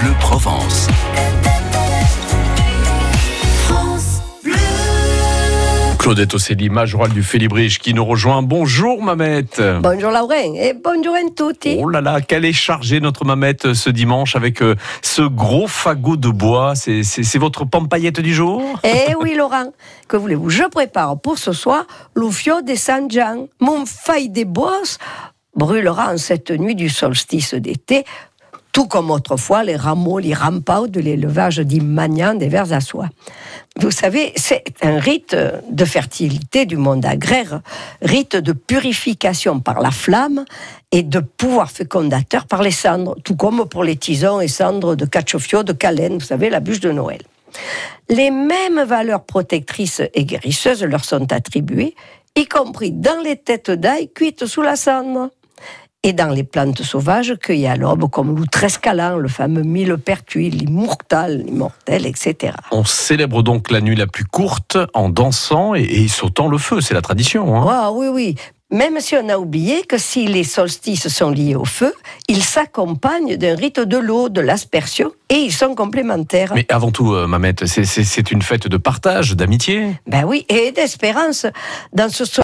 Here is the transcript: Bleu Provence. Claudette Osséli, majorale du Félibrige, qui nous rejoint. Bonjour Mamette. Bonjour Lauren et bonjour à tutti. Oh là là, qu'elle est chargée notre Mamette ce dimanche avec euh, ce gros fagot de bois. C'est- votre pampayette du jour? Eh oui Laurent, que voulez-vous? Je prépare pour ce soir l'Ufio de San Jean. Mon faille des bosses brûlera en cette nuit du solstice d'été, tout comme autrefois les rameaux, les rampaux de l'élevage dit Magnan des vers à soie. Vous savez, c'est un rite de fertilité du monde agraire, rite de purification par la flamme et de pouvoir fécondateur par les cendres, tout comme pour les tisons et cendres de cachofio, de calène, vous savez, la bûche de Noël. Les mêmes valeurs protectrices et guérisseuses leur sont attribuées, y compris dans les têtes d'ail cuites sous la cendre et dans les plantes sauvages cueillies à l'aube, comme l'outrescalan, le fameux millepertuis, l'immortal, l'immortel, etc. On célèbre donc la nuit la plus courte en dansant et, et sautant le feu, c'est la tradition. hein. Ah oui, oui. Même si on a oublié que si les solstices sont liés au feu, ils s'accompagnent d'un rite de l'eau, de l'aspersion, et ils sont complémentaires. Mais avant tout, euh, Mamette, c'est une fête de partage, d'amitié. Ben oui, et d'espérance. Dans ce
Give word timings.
Bleu 0.00 0.14
Provence. 0.20 0.88
Claudette 5.98 6.32
Osséli, 6.34 6.70
majorale 6.70 7.10
du 7.10 7.22
Félibrige, 7.22 7.78
qui 7.78 7.92
nous 7.92 8.04
rejoint. 8.04 8.40
Bonjour 8.42 9.02
Mamette. 9.02 9.62
Bonjour 9.82 10.10
Lauren 10.10 10.54
et 10.56 10.72
bonjour 10.72 11.14
à 11.14 11.18
tutti. 11.36 11.76
Oh 11.78 11.88
là 11.90 12.00
là, 12.00 12.22
qu'elle 12.22 12.46
est 12.46 12.54
chargée 12.54 13.00
notre 13.00 13.26
Mamette 13.26 13.74
ce 13.74 13.90
dimanche 13.90 14.34
avec 14.34 14.62
euh, 14.62 14.76
ce 15.02 15.20
gros 15.22 15.68
fagot 15.68 16.16
de 16.16 16.30
bois. 16.30 16.74
C'est- 16.74 17.36
votre 17.38 17.66
pampayette 17.66 18.20
du 18.20 18.32
jour? 18.34 18.62
Eh 18.82 19.14
oui 19.20 19.34
Laurent, 19.34 19.72
que 20.08 20.16
voulez-vous? 20.16 20.48
Je 20.48 20.64
prépare 20.64 21.20
pour 21.20 21.36
ce 21.38 21.52
soir 21.52 21.84
l'Ufio 22.16 22.62
de 22.62 22.74
San 22.74 23.10
Jean. 23.10 23.46
Mon 23.60 23.84
faille 23.84 24.30
des 24.30 24.46
bosses 24.46 24.98
brûlera 25.54 26.12
en 26.14 26.16
cette 26.16 26.50
nuit 26.50 26.74
du 26.76 26.88
solstice 26.88 27.54
d'été, 27.54 28.04
tout 28.72 28.86
comme 28.86 29.10
autrefois 29.10 29.64
les 29.64 29.76
rameaux, 29.76 30.18
les 30.18 30.34
rampaux 30.34 30.86
de 30.86 31.00
l'élevage 31.00 31.58
dit 31.58 31.80
Magnan 31.80 32.34
des 32.34 32.48
vers 32.48 32.72
à 32.72 32.80
soie. 32.80 33.08
Vous 33.76 33.90
savez, 33.90 34.32
c'est 34.36 34.64
un 34.82 34.98
rite 34.98 35.36
de 35.70 35.84
fertilité 35.84 36.66
du 36.66 36.76
monde 36.76 37.04
agraire, 37.04 37.60
rite 38.02 38.36
de 38.36 38.52
purification 38.52 39.60
par 39.60 39.80
la 39.80 39.90
flamme 39.90 40.44
et 40.92 41.02
de 41.02 41.20
pouvoir 41.20 41.70
fécondateur 41.70 42.46
par 42.46 42.62
les 42.62 42.70
cendres, 42.70 43.16
tout 43.24 43.36
comme 43.36 43.66
pour 43.66 43.84
les 43.84 43.96
tisons 43.96 44.40
et 44.40 44.48
cendres 44.48 44.96
de 44.96 45.04
cachofio, 45.04 45.62
de 45.62 45.72
calène, 45.72 46.14
vous 46.14 46.24
savez, 46.24 46.50
la 46.50 46.60
bûche 46.60 46.80
de 46.80 46.90
Noël. 46.90 47.22
Les 48.08 48.30
mêmes 48.30 48.82
valeurs 48.84 49.24
protectrices 49.24 50.02
et 50.14 50.24
guérisseuses 50.24 50.84
leur 50.84 51.04
sont 51.04 51.32
attribuées, 51.32 51.94
y 52.36 52.46
compris 52.46 52.92
dans 52.92 53.22
les 53.22 53.36
têtes 53.36 53.70
d'ail 53.70 54.10
cuites 54.12 54.46
sous 54.46 54.62
la 54.62 54.76
cendre 54.76 55.30
et 56.02 56.12
dans 56.12 56.28
les 56.30 56.44
plantes 56.44 56.82
sauvages 56.82 57.34
cueillies 57.40 57.66
à 57.66 57.76
l'aube, 57.76 58.08
comme 58.10 58.34
l'outrescalan, 58.34 59.16
le 59.18 59.28
fameux 59.28 59.62
millepertuis, 59.62 60.50
l'immortal, 60.50 61.42
l'immortel, 61.44 62.06
etc. 62.06 62.54
On 62.70 62.84
célèbre 62.84 63.42
donc 63.42 63.70
la 63.70 63.80
nuit 63.80 63.96
la 63.96 64.06
plus 64.06 64.24
courte 64.24 64.78
en 64.94 65.10
dansant 65.10 65.74
et, 65.74 65.82
et 65.82 66.08
sautant 66.08 66.48
le 66.48 66.58
feu, 66.58 66.80
c'est 66.80 66.94
la 66.94 67.02
tradition. 67.02 67.54
hein. 67.54 67.66
Ah 67.68 67.90
oui, 67.92 68.06
oui. 68.08 68.34
Même 68.72 69.00
si 69.00 69.16
on 69.16 69.28
a 69.28 69.36
oublié 69.36 69.82
que 69.82 69.98
si 69.98 70.28
les 70.28 70.44
solstices 70.44 71.08
sont 71.08 71.30
liés 71.30 71.56
au 71.56 71.64
feu, 71.64 71.92
ils 72.28 72.40
s'accompagnent 72.44 73.36
d'un 73.36 73.56
rite 73.56 73.80
de 73.80 73.98
l'eau, 73.98 74.28
de 74.28 74.40
l'aspersion, 74.40 75.10
et 75.28 75.38
ils 75.38 75.52
sont 75.52 75.74
complémentaires. 75.74 76.52
Mais 76.54 76.66
avant 76.68 76.92
tout, 76.92 77.12
euh, 77.12 77.26
Mamette, 77.26 77.66
c'est 77.66 78.30
une 78.30 78.42
fête 78.42 78.68
de 78.68 78.76
partage, 78.76 79.34
d'amitié. 79.34 79.96
Ben 80.06 80.22
oui, 80.24 80.46
et 80.48 80.70
d'espérance. 80.70 81.46
Dans 81.92 82.08
ce 82.08 82.24